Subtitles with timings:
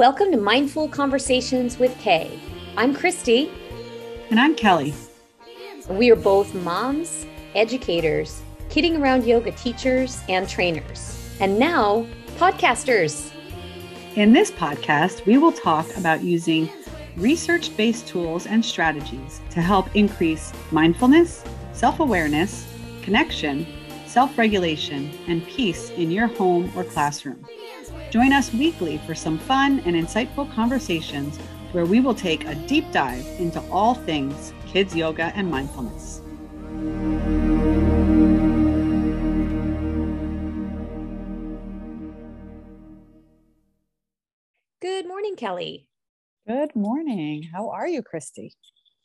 [0.00, 2.40] Welcome to Mindful Conversations with KAY.
[2.78, 3.52] I'm Kristi.
[4.30, 4.94] And I'm Kelly.
[5.90, 11.22] We are both moms, educators, kidding around yoga teachers, and trainers.
[11.38, 12.06] And now,
[12.38, 13.30] podcasters.
[14.14, 16.70] In this podcast, we will talk about using
[17.18, 22.66] research based tools and strategies to help increase mindfulness, self awareness,
[23.02, 23.66] connection,
[24.06, 27.46] self regulation, and peace in your home or classroom.
[28.10, 31.36] Join us weekly for some fun and insightful conversations
[31.70, 36.20] where we will take a deep dive into all things kids yoga and mindfulness.
[44.80, 45.88] Good morning, Kelly.
[46.48, 47.48] Good morning.
[47.52, 48.50] How are you, Kristi?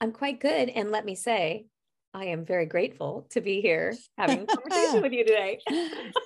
[0.01, 0.69] I'm quite good.
[0.69, 1.67] And let me say,
[2.15, 5.59] I am very grateful to be here having a conversation with you today.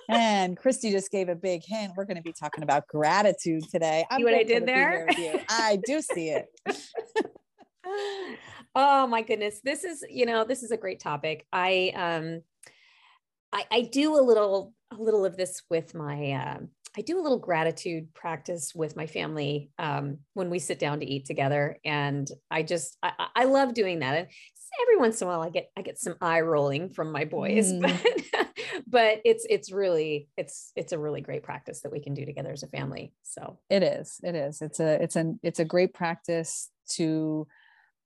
[0.07, 1.93] and Kristi just gave a big hint.
[1.97, 4.05] We're going to be talking about gratitude today.
[4.11, 5.07] I'm see what I did there?
[5.49, 6.45] I do see it.
[8.75, 9.61] oh my goodness.
[9.63, 11.47] This is, you know, this is a great topic.
[11.51, 12.41] I um
[13.51, 17.23] I, I do a little a little of this with my um I do a
[17.23, 22.29] little gratitude practice with my family um, when we sit down to eat together, and
[22.49, 24.17] I just I, I, love doing that.
[24.17, 24.27] And
[24.81, 27.71] every once in a while, I get I get some eye rolling from my boys,
[27.73, 27.81] mm.
[27.81, 28.47] but
[28.87, 32.51] but it's it's really it's it's a really great practice that we can do together
[32.51, 33.13] as a family.
[33.23, 33.59] So.
[33.69, 34.61] It is it is.
[34.61, 37.47] It's a it's an it's a great practice to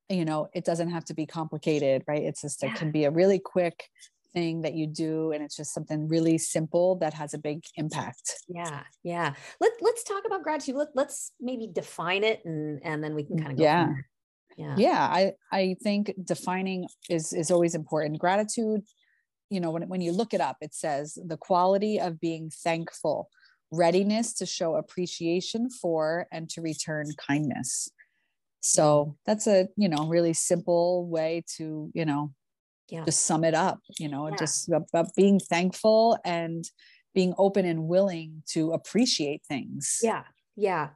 [0.10, 2.24] you know it doesn't have to be complicated right?
[2.24, 2.72] It's just yeah.
[2.72, 3.86] it can be a really quick
[4.34, 8.40] thing that you do and it's just something really simple that has a big impact.
[8.48, 9.34] Yeah yeah.
[9.62, 10.76] Let, let's talk about gratitude.
[10.76, 13.90] Let, let's maybe define it and and then we can kind of yeah
[14.58, 14.76] yeah.
[14.78, 18.20] Yeah i i think defining is is always important.
[18.20, 18.82] Gratitude
[19.50, 23.30] you know when, when you look it up it says the quality of being thankful
[23.72, 27.90] readiness to show appreciation for and to return kindness.
[28.62, 32.32] So that's a you know really simple way to you know
[32.90, 33.04] yeah.
[33.06, 34.36] just sum it up you know yeah.
[34.38, 36.64] just about being thankful and
[37.14, 40.00] being open and willing to appreciate things.
[40.02, 40.24] Yeah
[40.56, 40.90] yeah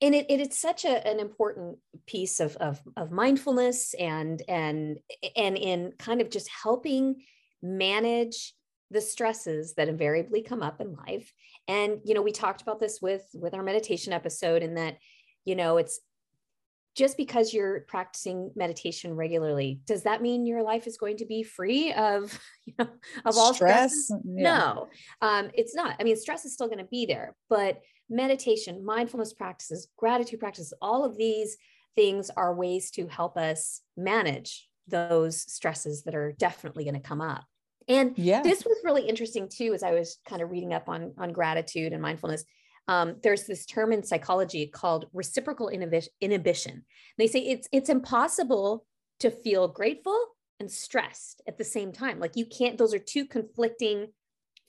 [0.00, 4.98] and it, it it's such a, an important piece of, of of mindfulness and and
[5.36, 7.22] and in kind of just helping
[7.62, 8.54] manage
[8.90, 11.32] the stresses that invariably come up in life
[11.68, 14.98] and you know we talked about this with with our meditation episode in that
[15.44, 16.00] you know it's
[16.94, 21.42] just because you're practicing meditation regularly, does that mean your life is going to be
[21.42, 22.88] free of, you know,
[23.24, 24.10] of all stress?
[24.10, 24.18] Yeah.
[24.24, 24.88] No,
[25.20, 25.96] um, it's not.
[25.98, 30.72] I mean, stress is still going to be there, but meditation, mindfulness practices, gratitude practices,
[30.80, 31.56] all of these
[31.94, 37.20] things are ways to help us manage those stresses that are definitely going to come
[37.20, 37.44] up.
[37.88, 38.42] And yeah.
[38.42, 41.92] this was really interesting too, as I was kind of reading up on, on gratitude
[41.92, 42.44] and mindfulness
[42.88, 46.84] um, there's this term in psychology called reciprocal inhibition.
[47.16, 48.84] They say it's it's impossible
[49.20, 50.18] to feel grateful
[50.60, 52.20] and stressed at the same time.
[52.20, 54.08] Like you can't; those are two conflicting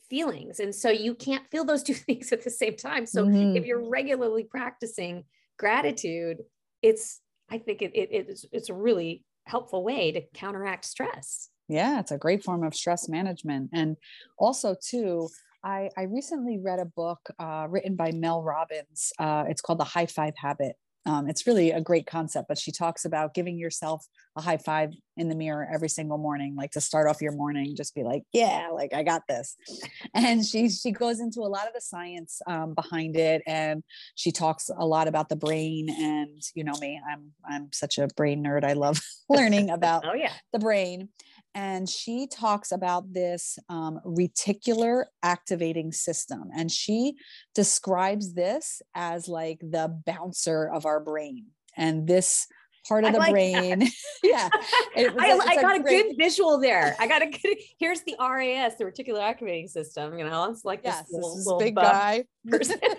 [0.09, 3.05] feelings, and so you can't feel those two things at the same time.
[3.05, 3.55] So mm-hmm.
[3.55, 5.23] if you're regularly practicing
[5.57, 6.37] gratitude,
[6.81, 11.49] it's I think it, it it's it's a really helpful way to counteract stress.
[11.67, 13.97] Yeah, it's a great form of stress management, and
[14.37, 15.29] also too
[15.65, 19.11] I, I recently read a book uh, written by Mel Robbins.
[19.17, 20.75] Uh, it's called The High Five Habit.
[21.05, 24.91] Um, it's really a great concept, but she talks about giving yourself a high five
[25.17, 28.23] in the mirror every single morning, like to start off your morning, just be like,
[28.33, 29.55] yeah, like I got this.
[30.13, 33.83] And she she goes into a lot of the science um, behind it, and
[34.15, 35.89] she talks a lot about the brain.
[35.89, 38.63] And you know me, I'm I'm such a brain nerd.
[38.63, 41.09] I love learning about oh yeah the brain
[41.55, 47.15] and she talks about this um, reticular activating system and she
[47.55, 51.45] describes this as like the bouncer of our brain
[51.75, 52.45] and this
[52.87, 53.81] part of I the like brain
[54.23, 54.49] yeah
[54.95, 56.03] it, I, I got a, great...
[56.03, 56.95] good visual there.
[56.99, 60.81] I got a good here's the RAS the reticular activating system you know it's like
[60.83, 62.25] yes, this, little, this little big guy.
[62.47, 62.77] Person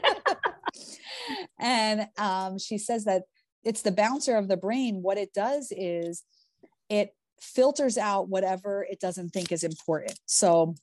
[1.61, 3.23] and um, she says that
[3.64, 5.03] it's the bouncer of the brain.
[5.03, 6.23] What it does is
[6.88, 10.19] it filters out whatever it doesn't think is important.
[10.27, 10.75] So,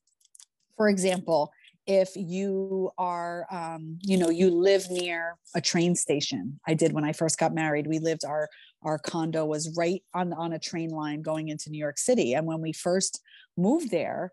[0.78, 1.52] for example,
[1.86, 7.04] if you are um, you know you live near a train station i did when
[7.04, 8.48] i first got married we lived our
[8.84, 12.46] our condo was right on on a train line going into new york city and
[12.46, 13.22] when we first
[13.58, 14.32] moved there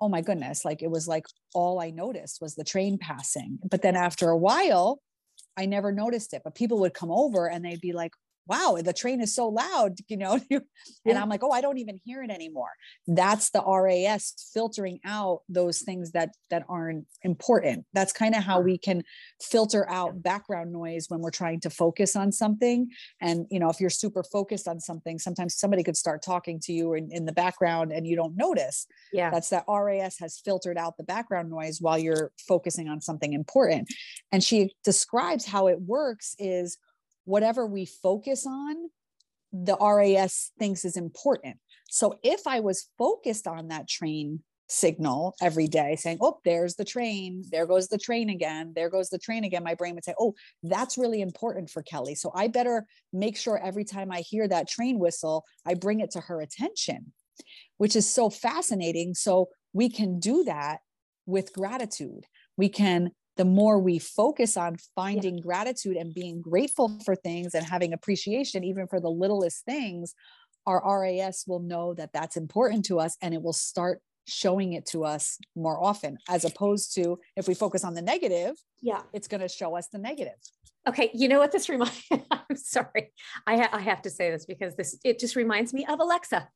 [0.00, 3.82] oh my goodness like it was like all i noticed was the train passing but
[3.82, 5.00] then after a while
[5.56, 8.12] i never noticed it but people would come over and they'd be like
[8.46, 11.18] wow, the train is so loud, you know, and.
[11.22, 12.70] I'm like, oh, I don't even hear it anymore.
[13.06, 17.86] That's the RAS filtering out those things that that aren't important.
[17.92, 19.04] That's kind of how we can
[19.40, 22.88] filter out background noise when we're trying to focus on something.
[23.20, 26.72] And you know, if you're super focused on something, sometimes somebody could start talking to
[26.72, 28.86] you in, in the background and you don't notice.
[29.12, 29.30] Yeah.
[29.30, 33.88] That's that RAS has filtered out the background noise while you're focusing on something important.
[34.32, 36.78] And she describes how it works is
[37.24, 38.76] whatever we focus on,
[39.52, 41.58] the RAS thinks is important.
[41.90, 46.84] So if I was focused on that train signal every day saying, Oh, there's the
[46.84, 47.44] train.
[47.50, 48.72] There goes the train again.
[48.74, 49.62] There goes the train again.
[49.62, 52.14] My brain would say, Oh, that's really important for Kelly.
[52.14, 56.12] So I better make sure every time I hear that train whistle, I bring it
[56.12, 57.12] to her attention,
[57.76, 59.14] which is so fascinating.
[59.14, 60.78] So we can do that
[61.26, 62.24] with gratitude.
[62.56, 65.42] We can the more we focus on finding yeah.
[65.42, 70.14] gratitude and being grateful for things and having appreciation even for the littlest things
[70.66, 74.86] our RAS will know that that's important to us and it will start showing it
[74.86, 79.02] to us more often as opposed to if we focus on the negative yeah.
[79.12, 80.34] it's going to show us the negative.
[80.88, 83.12] Okay you know what this reminds i'm sorry
[83.46, 86.48] I, ha- I have to say this because this it just reminds me of alexa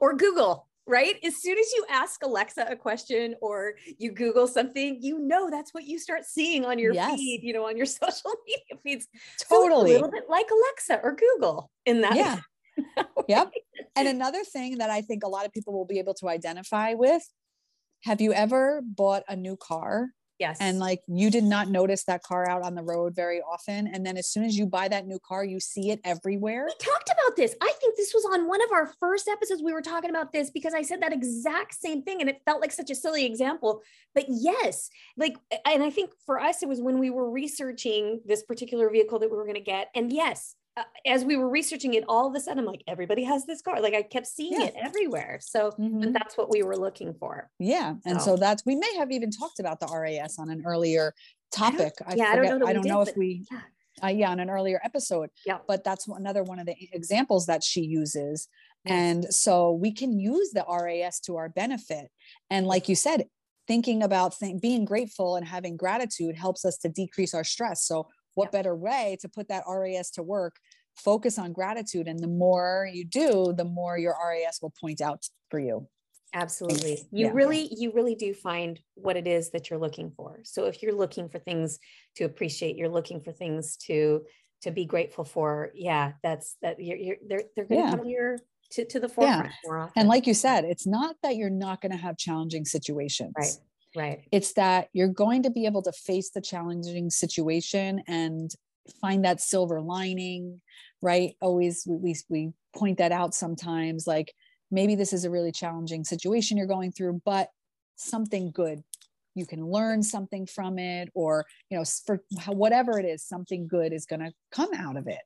[0.00, 1.16] or google right?
[1.24, 5.72] As soon as you ask Alexa a question or you Google something, you know that's
[5.72, 7.16] what you start seeing on your yes.
[7.16, 9.08] feed, you know, on your social media feeds.
[9.48, 9.70] Totally.
[9.70, 12.16] So a little bit like Alexa or Google in that.
[12.16, 12.38] Yeah.
[13.28, 13.52] yep.
[13.96, 16.94] And another thing that I think a lot of people will be able to identify
[16.94, 17.22] with
[18.02, 20.08] have you ever bought a new car
[20.38, 20.58] Yes.
[20.60, 23.86] And like you did not notice that car out on the road very often.
[23.86, 26.66] And then as soon as you buy that new car, you see it everywhere.
[26.66, 27.54] We talked about this.
[27.60, 29.62] I think this was on one of our first episodes.
[29.62, 32.60] We were talking about this because I said that exact same thing and it felt
[32.60, 33.82] like such a silly example.
[34.14, 38.42] But yes, like, and I think for us, it was when we were researching this
[38.42, 39.88] particular vehicle that we were going to get.
[39.94, 43.24] And yes, uh, as we were researching it, all of a sudden, I'm like, everybody
[43.24, 43.80] has this car.
[43.80, 44.66] Like I kept seeing yeah.
[44.66, 45.38] it everywhere.
[45.40, 46.12] So mm-hmm.
[46.12, 47.50] that's what we were looking for.
[47.58, 47.94] Yeah.
[48.04, 48.34] And so.
[48.34, 48.36] so.
[48.36, 51.14] that's, we may have even talked about the RAS on an earlier
[51.52, 51.94] topic.
[52.06, 53.60] I, yeah, forget, I don't know, I don't did, know if we, yeah.
[54.02, 55.30] Uh, yeah, on an earlier episode.
[55.46, 55.58] Yeah.
[55.68, 58.48] But that's another one of the examples that she uses.
[58.86, 62.08] And so we can use the RAS to our benefit.
[62.50, 63.26] And like you said,
[63.66, 67.86] thinking about th- being grateful and having gratitude helps us to decrease our stress.
[67.86, 68.58] So what yeah.
[68.58, 70.56] better way to put that RAS to work?
[70.96, 72.06] Focus on gratitude.
[72.06, 75.88] And the more you do, the more your RAS will point out for you.
[76.34, 76.98] Absolutely.
[77.12, 77.32] You yeah.
[77.32, 80.40] really, you really do find what it is that you're looking for.
[80.42, 81.78] So if you're looking for things
[82.16, 84.22] to appreciate, you're looking for things to
[84.62, 85.70] to be grateful for.
[85.74, 87.90] Yeah, that's that you're, you're they're they're gonna yeah.
[87.90, 88.38] come here
[88.72, 89.52] to, to the forefront yeah.
[89.64, 89.92] more often.
[89.96, 93.32] And like you said, it's not that you're not going to have challenging situations.
[93.36, 93.56] Right.
[93.96, 94.26] Right.
[94.32, 98.50] It's that you're going to be able to face the challenging situation and
[99.00, 100.60] find that silver lining,
[101.00, 101.36] right?
[101.40, 104.34] Always we we point that out sometimes like
[104.70, 107.50] maybe this is a really challenging situation you're going through, but
[107.96, 108.82] something good
[109.34, 113.92] you can learn something from it or you know for whatever it is something good
[113.92, 115.18] is going to come out of it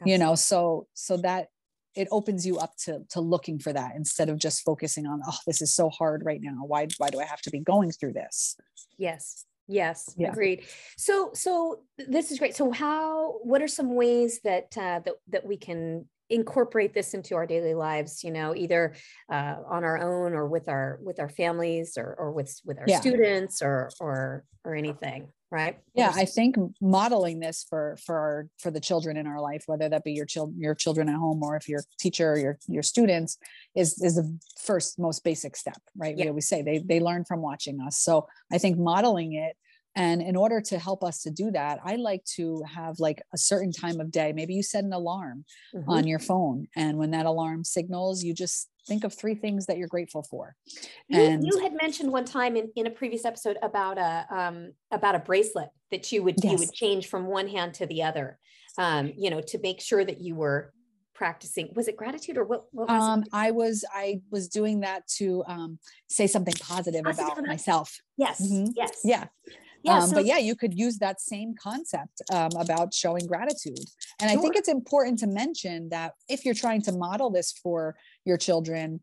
[0.00, 0.12] Absolutely.
[0.12, 1.48] you know so so that
[1.94, 5.38] it opens you up to to looking for that instead of just focusing on oh
[5.46, 6.64] this is so hard right now.
[6.66, 8.56] Why why do i have to be going through this?
[8.98, 9.44] Yes.
[9.68, 10.12] Yes.
[10.16, 10.30] Yeah.
[10.30, 10.64] agreed.
[10.96, 12.56] So so this is great.
[12.56, 17.34] So how what are some ways that uh, that that we can incorporate this into
[17.34, 18.94] our daily lives you know either
[19.30, 22.86] uh, on our own or with our with our families or, or with with our
[22.88, 22.98] yeah.
[22.98, 25.78] students or or or anything right?
[25.94, 29.88] Yeah i think modeling this for for our for the children in our life whether
[29.88, 33.36] that be your children your children at home or if your teacher your your students
[33.76, 36.16] is is the first most basic step right?
[36.16, 36.24] Yeah.
[36.24, 37.98] we always say they they learn from watching us.
[37.98, 39.56] So i think modeling it
[39.94, 43.38] and in order to help us to do that, I like to have like a
[43.38, 44.32] certain time of day.
[44.32, 45.44] Maybe you set an alarm
[45.74, 45.88] mm-hmm.
[45.88, 46.66] on your phone.
[46.74, 50.56] And when that alarm signals, you just think of three things that you're grateful for.
[51.08, 54.72] You, and you had mentioned one time in, in a previous episode about a um,
[54.90, 56.52] about a bracelet that you would yes.
[56.52, 58.38] you would change from one hand to the other,
[58.78, 60.72] um, you know, to make sure that you were
[61.14, 65.06] practicing was it gratitude or what, what was um, i was i was doing that
[65.06, 68.70] to um, say something positive, positive about myself yes mm-hmm.
[68.74, 69.26] yes yeah
[69.82, 73.78] yeah, um, so- but yeah, you could use that same concept um, about showing gratitude.
[74.20, 74.38] And sure.
[74.38, 78.36] I think it's important to mention that if you're trying to model this for your
[78.36, 79.00] children,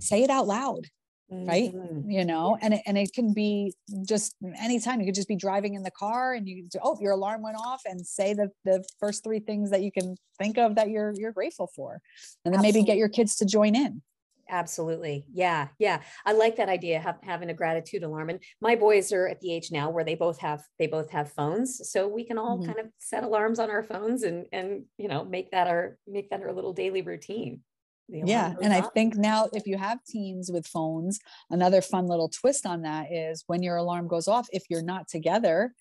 [0.00, 0.86] say it out loud.
[1.30, 1.74] Right.
[1.74, 2.10] Mm-hmm.
[2.10, 3.74] You know, and it, and it can be
[4.06, 7.42] just anytime you could just be driving in the car and you, oh, your alarm
[7.42, 10.88] went off and say the, the first three things that you can think of that
[10.88, 12.00] you're, you're grateful for.
[12.46, 12.80] And then Absolutely.
[12.80, 14.00] maybe get your kids to join in.
[14.48, 15.24] Absolutely.
[15.32, 16.00] Yeah yeah.
[16.26, 19.52] I like that idea of having a gratitude alarm and my boys are at the
[19.52, 22.66] age now where they both have they both have phones so we can all mm-hmm.
[22.66, 26.30] kind of set alarms on our phones and and you know make that our make
[26.30, 27.62] that our little daily routine.
[28.10, 31.18] Yeah and i think now if you have teens with phones
[31.50, 35.08] another fun little twist on that is when your alarm goes off if you're not
[35.08, 35.74] together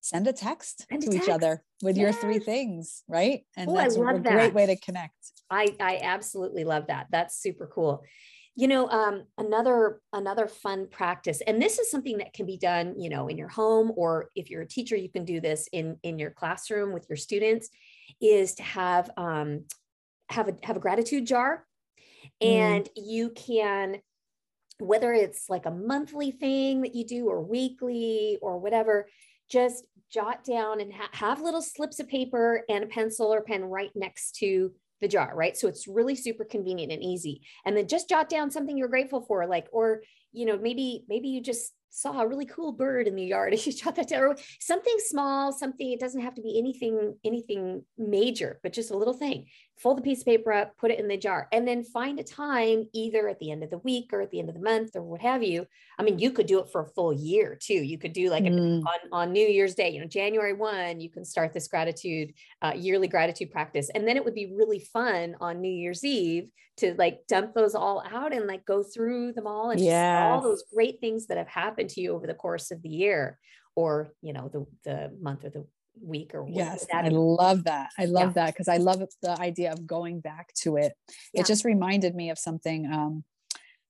[0.00, 1.28] send a text send to a text.
[1.28, 2.02] each other with yes.
[2.02, 3.42] your three things right?
[3.56, 5.14] And Ooh, that's a great way to connect
[5.50, 7.06] i i absolutely love that.
[7.10, 8.04] That's super cool.
[8.56, 12.94] You know um, another another fun practice and this is something that can be done
[12.98, 15.96] you know in your home or if you're a teacher you can do this in
[16.02, 17.70] in your classroom with your students
[18.20, 19.64] is to have um,
[20.28, 21.64] have a have a gratitude jar.
[22.42, 22.48] Mm.
[22.48, 23.96] and you can
[24.78, 29.06] whether it's like a monthly thing that you do or weekly or whatever
[29.48, 33.64] just jot down and ha- have little slips of paper and a pencil or pen
[33.64, 35.56] right next to the jar, right?
[35.56, 37.42] So it's really super convenient and easy.
[37.64, 40.02] And then just jot down something you're grateful for, like, or,
[40.32, 43.66] you know, maybe, maybe you just saw a really cool bird in the yard and
[43.66, 47.84] you shot that down or something small something it doesn't have to be anything anything
[47.98, 49.46] major but just a little thing
[49.80, 52.22] fold the piece of paper up put it in the jar and then find a
[52.22, 54.94] time either at the end of the week or at the end of the month
[54.94, 55.66] or what have you.
[55.98, 57.74] I mean you could do it for a full year too.
[57.74, 58.82] You could do like mm.
[58.82, 62.72] on, on new year's day you know january 1 you can start this gratitude uh,
[62.76, 63.90] yearly gratitude practice.
[63.94, 67.74] And then it would be really fun on new year's eve to like dump those
[67.74, 71.36] all out and like go through them all and yeah all those great things that
[71.36, 73.38] have happened to you over the course of the year
[73.76, 75.64] or you know the the month or the
[76.02, 78.44] week or yes i love that i love yeah.
[78.44, 80.92] that because i love the idea of going back to it
[81.34, 81.40] yeah.
[81.40, 83.24] it just reminded me of something um,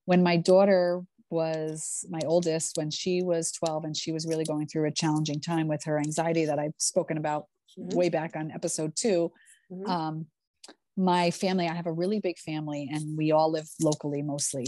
[0.07, 4.66] when my daughter was my oldest when she was 12 and she was really going
[4.66, 7.47] through a challenging time with her anxiety that i've spoken about
[7.78, 7.97] mm-hmm.
[7.97, 9.30] way back on episode 2
[9.73, 9.90] mm-hmm.
[9.90, 10.26] um,
[10.97, 14.66] my family, I have a really big family and we all live locally mostly.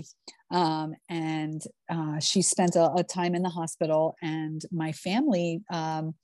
[0.50, 6.14] Um, and uh, she spent a, a, time in the hospital, and my family, um,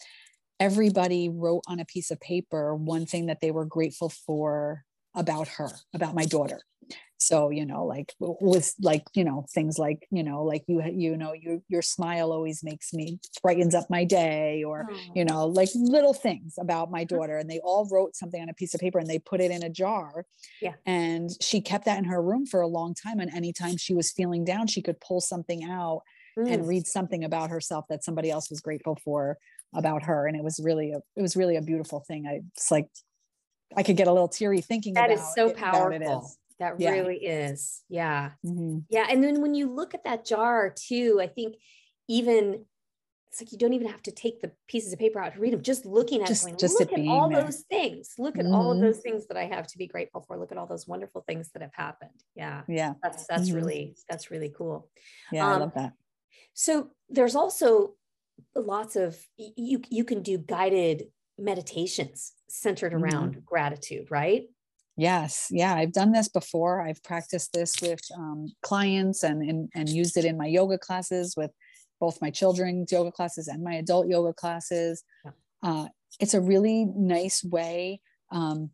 [0.61, 4.85] everybody wrote on a piece of paper one thing that they were grateful for
[5.15, 6.61] about her, about my daughter.
[7.21, 11.17] So you know like with like you know things like you know like you you
[11.17, 14.97] know you your smile always makes me brightens up my day or oh.
[15.17, 17.17] you know like little things about my uh-huh.
[17.17, 17.37] daughter.
[17.37, 19.65] And they all wrote something on a piece of paper and they put it in
[19.65, 20.27] a jar.
[20.63, 20.75] Yeah.
[20.87, 23.19] And she kept that in her room for a long time.
[23.19, 26.03] And anytime she was feeling down she could pull something out
[26.39, 26.53] mm.
[26.53, 29.37] and read something about herself that somebody else was grateful for
[29.75, 32.71] about her and it was really a it was really a beautiful thing i it's
[32.71, 32.87] like
[33.77, 36.31] I could get a little teary thinking about that is so powerful.
[36.59, 36.91] That yeah.
[36.91, 37.83] really is.
[37.89, 38.31] Yeah.
[38.45, 38.79] Mm-hmm.
[38.89, 39.07] Yeah.
[39.09, 41.55] And then when you look at that jar too, I think
[42.09, 42.65] even
[43.29, 45.53] it's like you don't even have to take the pieces of paper out to read
[45.53, 45.63] them.
[45.63, 47.43] Just looking at just, going, just look at all there.
[47.43, 48.15] those things.
[48.19, 48.55] Look at mm-hmm.
[48.55, 48.87] all of mm-hmm.
[48.87, 50.37] those things that I have to be grateful for.
[50.37, 52.11] Look at all those wonderful things that have happened.
[52.35, 52.63] Yeah.
[52.67, 52.95] Yeah.
[53.03, 53.57] That's that's mm-hmm.
[53.57, 54.89] really that's really cool.
[55.31, 55.93] Yeah, um, I love that.
[56.55, 57.95] So there's also
[58.55, 61.05] lots of you you can do guided
[61.39, 63.05] meditations centered mm-hmm.
[63.05, 63.45] around mm-hmm.
[63.47, 64.45] gratitude, right?
[64.97, 66.83] Yes, yeah, I've done this before.
[66.83, 71.35] I've practiced this with um, clients and, and and used it in my yoga classes
[71.37, 71.53] with
[72.01, 75.05] both my children's yoga classes and my adult yoga classes.
[75.25, 75.31] Yeah.
[75.63, 75.89] Uh,
[76.21, 78.01] it's a really nice way
[78.33, 78.71] um,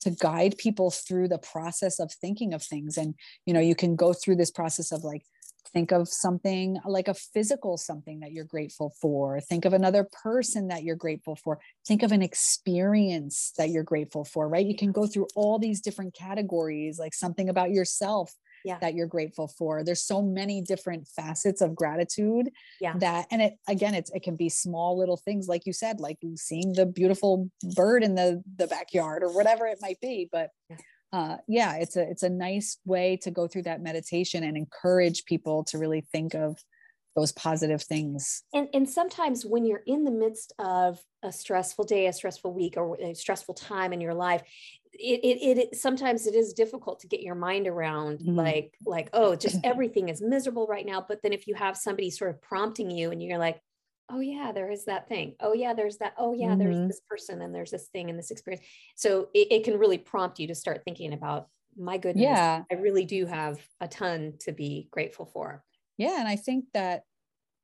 [0.00, 3.14] to guide people through the process of thinking of things, and
[3.46, 5.22] you know, you can go through this process of like
[5.72, 9.40] think of something like a physical something that you're grateful for.
[9.40, 11.58] Think of another person that you're grateful for.
[11.86, 14.66] Think of an experience that you're grateful for right?
[14.66, 18.32] You can go through all these different categories like something about yourself
[18.64, 18.78] yeah.
[18.80, 19.84] that you're grateful for.
[19.84, 22.94] There's so many different facets of gratitude yeah.
[22.98, 26.18] that and it again it's it can be small little things like you said like
[26.36, 30.76] seeing the beautiful bird in the the backyard or whatever it might be but yeah
[31.12, 35.24] uh, yeah, it's a it's a nice way to go through that meditation and encourage
[35.24, 36.58] people to really think of
[37.16, 38.42] those positive things.
[38.52, 42.74] And and sometimes when you're in the midst of a stressful day, a stressful week,
[42.76, 44.42] or a stressful time in your life,
[44.92, 48.36] it, it, it sometimes it is difficult to get your mind around mm-hmm.
[48.36, 52.10] like like oh just everything is miserable right now but then if you have somebody
[52.10, 53.60] sort of prompting you and you're like
[54.10, 55.34] oh yeah there is that thing.
[55.40, 56.58] Oh yeah there's that oh yeah mm-hmm.
[56.58, 58.64] there's this person and there's this thing and this experience.
[58.96, 62.62] So it, it, can really prompt you to start thinking about my goodness yeah.
[62.70, 65.62] I really do have a ton to be grateful for.
[65.96, 67.02] Yeah and i think that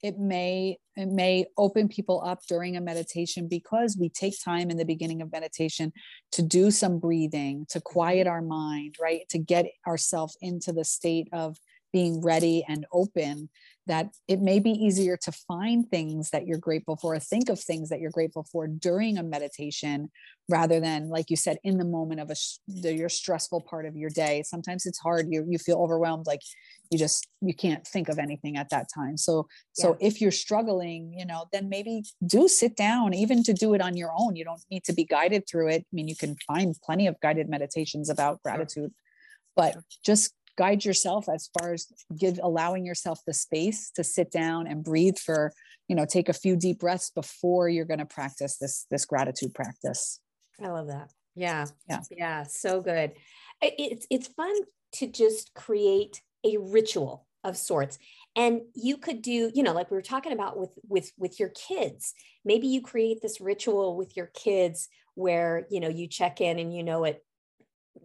[0.04, 4.76] it may it may open people up during a meditation because we take time in
[4.76, 5.92] the beginning of meditation
[6.30, 11.28] to do some breathing to quiet our mind right to get ourselves into the state
[11.32, 11.56] of
[11.94, 13.48] being ready and open
[13.86, 17.88] that it may be easier to find things that you're grateful for, think of things
[17.88, 20.10] that you're grateful for during a meditation
[20.48, 22.34] rather than, like you said, in the moment of a
[22.66, 24.42] the, your stressful part of your day.
[24.44, 25.26] Sometimes it's hard.
[25.30, 26.40] You you feel overwhelmed, like
[26.90, 29.16] you just you can't think of anything at that time.
[29.16, 33.72] So so if you're struggling, you know, then maybe do sit down, even to do
[33.74, 34.34] it on your own.
[34.34, 35.82] You don't need to be guided through it.
[35.82, 38.92] I mean, you can find plenty of guided meditations about gratitude,
[39.54, 44.66] but just guide yourself as far as give allowing yourself the space to sit down
[44.66, 45.52] and breathe for
[45.88, 49.54] you know take a few deep breaths before you're going to practice this this gratitude
[49.54, 50.20] practice.
[50.62, 51.10] I love that.
[51.34, 51.66] Yeah.
[51.88, 52.00] Yeah.
[52.10, 53.12] Yeah so good.
[53.60, 54.54] It's it's fun
[54.94, 57.98] to just create a ritual of sorts.
[58.36, 61.50] And you could do you know like we were talking about with with with your
[61.50, 62.14] kids.
[62.44, 66.74] Maybe you create this ritual with your kids where you know you check in and
[66.74, 67.24] you know it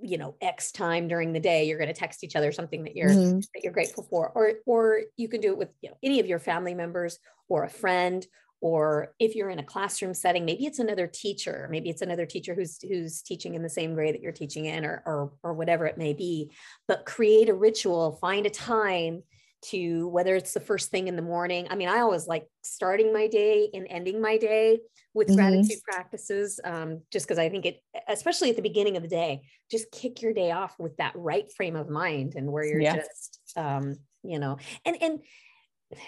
[0.02, 2.96] you know x time during the day you're going to text each other something that
[2.96, 3.40] you're mm-hmm.
[3.40, 6.26] that you're grateful for or or you can do it with you know any of
[6.26, 8.26] your family members or a friend
[8.62, 12.54] or if you're in a classroom setting maybe it's another teacher maybe it's another teacher
[12.54, 15.86] who's who's teaching in the same grade that you're teaching in or or, or whatever
[15.86, 16.52] it may be
[16.88, 19.24] but create a ritual find a time
[19.62, 21.68] to whether it's the first thing in the morning.
[21.70, 24.80] I mean, I always like starting my day and ending my day
[25.14, 25.38] with mm-hmm.
[25.38, 29.42] gratitude practices, um, just because I think it, especially at the beginning of the day,
[29.70, 32.96] just kick your day off with that right frame of mind and where you're yeah.
[32.98, 35.20] just, um, you know, and and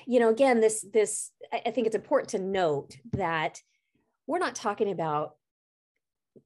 [0.05, 3.60] you know, again, this this I think it's important to note that
[4.27, 5.36] we're not talking about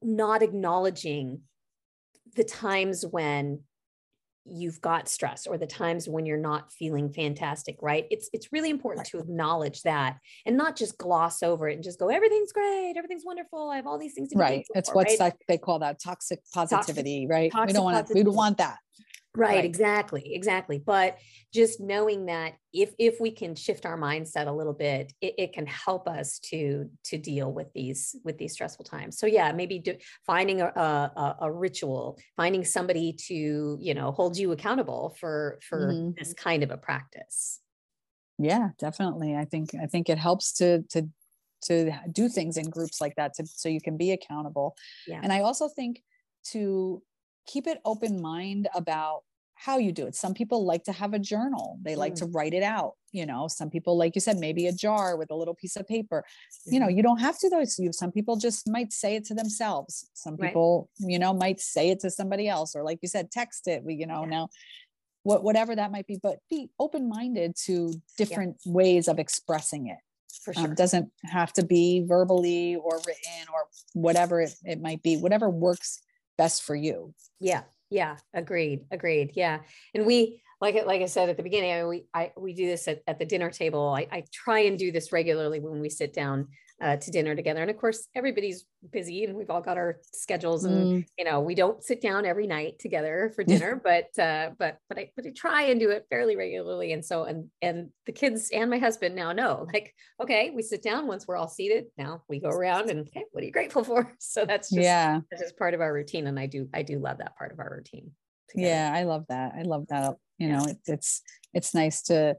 [0.02, 1.42] not acknowledging
[2.34, 3.60] the times when
[4.48, 8.06] you've got stress or the times when you're not feeling fantastic right?
[8.10, 11.98] It's it's really important to acknowledge that and not just gloss over it and just
[11.98, 15.32] go everything's great everything's wonderful i have all these things to right it's what's right?
[15.48, 17.52] they call that toxic positivity toxic, right?
[17.52, 18.78] Toxic we don't want to we don't want that
[19.36, 21.18] right, right, exactly exactly but
[21.52, 25.52] just knowing that if if we can shift our mindset a little bit it, it,
[25.52, 29.78] can help us to to deal with these with these stressful times so yeah maybe
[29.78, 29.94] do,
[30.26, 35.92] finding a, a, a ritual finding somebody to you know hold you accountable for for
[35.92, 36.10] mm-hmm.
[36.18, 37.60] this kind of a practice
[38.38, 41.08] yeah definitely i think i think it helps to to
[41.62, 44.76] to do things in groups like that to, so you can be accountable
[45.06, 45.20] yeah.
[45.22, 46.02] and i also think
[46.44, 47.02] to
[47.46, 49.22] keep it open mind about
[49.58, 50.14] how you do it.
[50.14, 51.78] Some people like to have a journal.
[51.82, 52.18] They like mm.
[52.18, 52.92] to write it out.
[53.10, 55.88] You know, some people, like you said, maybe a jar with a little piece of
[55.88, 56.22] paper.
[56.24, 56.74] Mm-hmm.
[56.74, 57.78] You know, you don't have to those.
[57.78, 60.10] You some people just might say it to themselves.
[60.12, 61.10] Some people, right.
[61.10, 63.82] you know, might say it to somebody else, or like you said, text it.
[63.82, 64.30] We, you know, yeah.
[64.30, 64.48] now
[65.22, 68.72] what whatever that might be, but be open-minded to different yeah.
[68.72, 69.98] ways of expressing it.
[70.42, 70.70] For um, sure.
[70.70, 75.48] Um, doesn't have to be verbally or written or whatever it, it might be, whatever
[75.48, 76.02] works
[76.36, 77.14] best for you.
[77.40, 77.62] Yeah.
[77.90, 78.16] Yeah.
[78.34, 78.86] Agreed.
[78.90, 79.32] Agreed.
[79.34, 79.60] Yeah.
[79.94, 80.86] And we, like, it.
[80.86, 83.24] like I said at the beginning, I, we, I, we do this at, at the
[83.24, 83.88] dinner table.
[83.88, 86.48] I, I try and do this regularly when we sit down
[86.80, 87.62] uh, to dinner together.
[87.62, 91.06] And of course, everybody's busy and we've all got our schedules, and mm.
[91.18, 94.98] you know, we don't sit down every night together for dinner, but uh, but but
[94.98, 96.92] I but I try and do it fairly regularly.
[96.92, 100.82] And so and and the kids and my husband now know, like, okay, we sit
[100.82, 101.86] down once we're all seated.
[101.96, 104.12] Now we go around and okay, what are you grateful for?
[104.28, 106.98] So that's just yeah, that's just part of our routine, and I do I do
[106.98, 108.10] love that part of our routine.
[108.50, 108.68] Together.
[108.68, 109.54] Yeah, I love that.
[109.58, 110.16] I love that.
[110.38, 111.22] You know, it, it's
[111.54, 112.36] it's nice to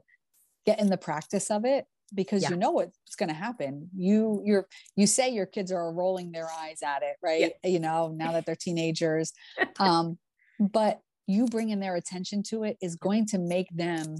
[0.64, 2.50] get in the practice of it because yeah.
[2.50, 4.66] you know what's going to happen you you're
[4.96, 7.70] you say your kids are rolling their eyes at it right yeah.
[7.70, 9.32] you know now that they're teenagers
[9.78, 10.18] um
[10.58, 14.16] but you bringing their attention to it is going to make them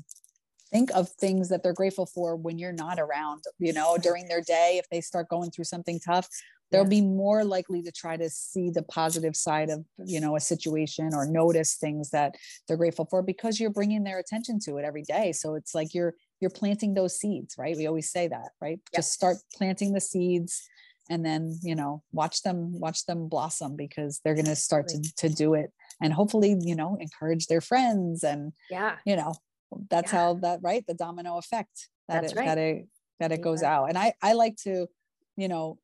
[0.71, 4.43] think of things that they're grateful for when you're not around you know during their
[4.43, 6.29] day if they start going through something tough
[6.71, 6.89] they'll yeah.
[6.89, 11.11] be more likely to try to see the positive side of you know a situation
[11.15, 12.35] or notice things that
[12.67, 15.95] they're grateful for because you're bringing their attention to it every day so it's like
[15.95, 17.77] you're you're planting those seeds right?
[17.77, 18.81] We always say that right?
[18.95, 20.69] Just start planting the seeds
[21.11, 25.03] and then you know watch them watch them blossom because they're going to start to,
[25.17, 25.73] to do it.
[26.01, 28.97] And hopefully you know encourage their friends and yeah.
[29.05, 29.35] you know
[29.91, 30.19] that's yeah.
[30.19, 30.85] how that right?
[30.87, 32.47] The domino effect that that's it right.
[32.47, 32.89] that it
[33.21, 33.87] that it goes out.
[33.87, 34.87] And i i like to
[35.37, 35.79] you know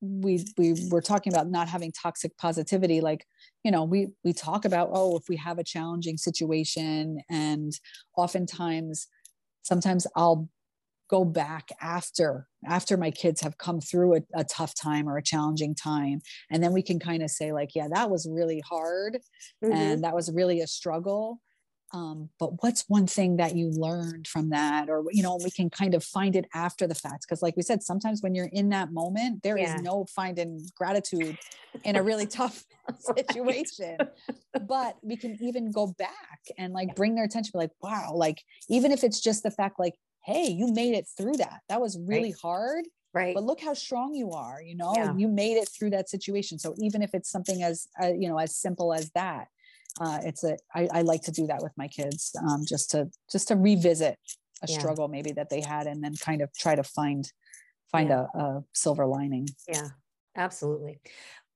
[0.00, 3.00] we we were talking about not having toxic positivity.
[3.00, 3.26] Like
[3.62, 7.72] you know we we talk about oh if we have a challenging situation and
[8.16, 9.06] oftentimes
[9.64, 10.48] sometimes I'll
[11.10, 15.22] go back after after my kids have come through a, a, tough time or a
[15.22, 19.18] challenging time and then we can kind of say like yeah that was really hard
[19.62, 19.72] mm-hmm.
[19.72, 21.40] and that was really a struggle
[21.94, 24.90] um, but what's one thing that you learned from that?
[24.90, 27.62] Or you know we can kind of find it after the fact because like we
[27.62, 29.76] said sometimes when you're in that moment there yeah.
[29.76, 31.38] is no finding gratitude
[31.84, 32.64] in a really tough
[33.16, 33.96] situation.
[34.66, 38.42] But we can even go back and like bring their attention be like wow like
[38.68, 41.60] even if it's just the fact like hey you made it through that.
[41.68, 42.40] That was really right.
[42.42, 43.34] hard right.
[43.36, 45.14] but look how strong you are you know yeah.
[45.16, 46.58] you made it through that situation.
[46.58, 49.46] So even if it's something as uh, you know as simple as that
[50.00, 53.10] uh, it's a I, I like to do that with my kids um, just to
[53.30, 54.18] just to revisit
[54.62, 54.78] a yeah.
[54.78, 57.30] struggle maybe that they had and then kind of try to find
[57.90, 58.26] find yeah.
[58.34, 59.88] a, a silver lining yeah
[60.36, 61.00] absolutely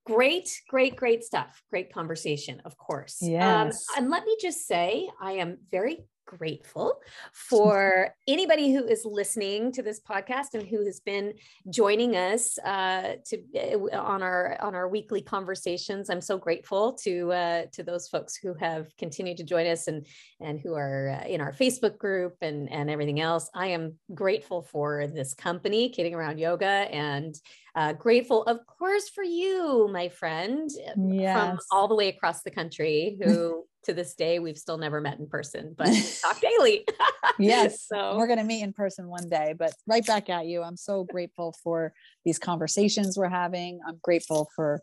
[0.07, 3.87] great great great stuff great conversation of course um, yes.
[3.97, 7.01] Um, and let me just say i am very grateful
[7.33, 11.33] for anybody who is listening to this podcast and who has been
[11.71, 16.11] joining us uh, to uh, on our on our weekly conversations.
[16.11, 20.07] I'm so grateful to uh, to those folks who have continued to join us and
[20.41, 23.49] and who are uh, in our Facebook group and and everything else.
[23.55, 27.35] I am grateful for this company, Kidding Around Yoga, and
[27.75, 31.39] uh, grateful, of course, for you, my friend, yes.
[31.39, 35.19] from all the way across the country who to this day we've still never met
[35.19, 35.89] in person but
[36.23, 36.87] talk daily.
[37.39, 40.63] Yes so we're going to meet in person one day but right back at you.
[40.63, 41.93] I'm so grateful for
[42.25, 43.81] these conversations we're having.
[43.87, 44.83] I'm grateful for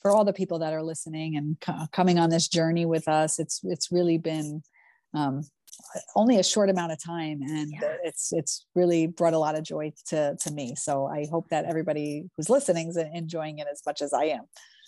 [0.00, 3.38] for all the people that are listening and co- coming on this journey with us.
[3.38, 4.62] It's it's really been
[5.14, 5.42] um,
[6.16, 7.96] only a short amount of time and yeah.
[8.02, 10.74] it's it's really brought a lot of joy to to me.
[10.76, 14.44] So i hope that everybody who's listening is enjoying it as much as i am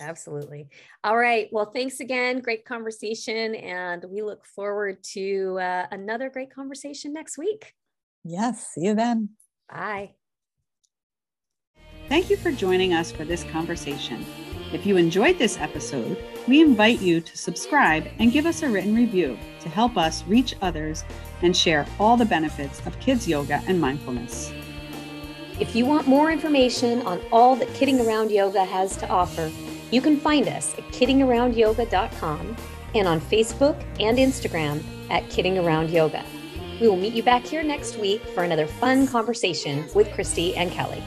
[0.09, 0.69] absolutely.
[1.05, 1.49] All right.
[1.53, 2.41] Well thanks again.
[2.41, 7.75] Great conversation and we look forward to uh, another great conversation next week.
[8.25, 8.69] Yes.
[8.69, 9.31] See you then.
[9.71, 10.13] Bye.
[12.09, 14.25] Thank you for joining us for this conversation.
[14.73, 16.17] If you enjoyed this episode,
[16.49, 20.55] we invite you to subscribe and give us a written review to help us reach
[20.63, 21.05] others
[21.43, 24.53] and share all the benefits of kids yoga and mindfulness.
[25.61, 29.51] If you want more information on all that Kidding Around Yoga has to offer,
[29.93, 32.57] you can find us at kiddingaroundyoga.com
[32.95, 36.25] and on Facebook and Instagram at Kidding Around Yoga.
[36.81, 40.73] We will meet you back here next week for another fun conversation with Kristi and
[40.73, 41.03] Kelly.